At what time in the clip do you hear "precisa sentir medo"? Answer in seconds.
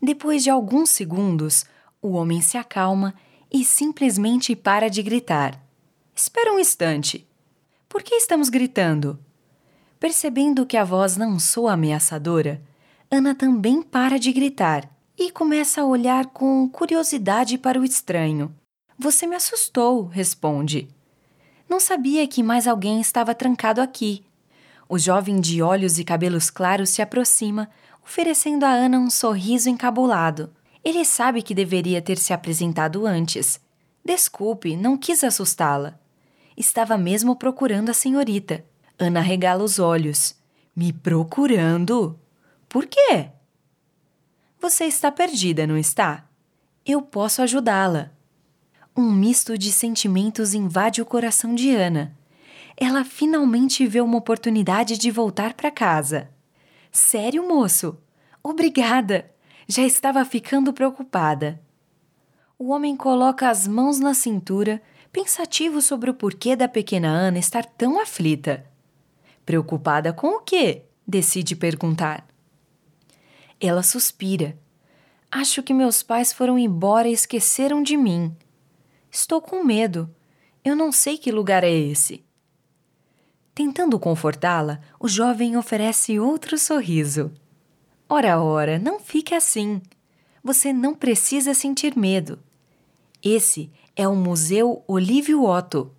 90.96-92.40